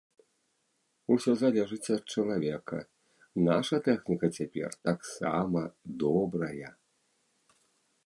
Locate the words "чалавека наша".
2.15-3.75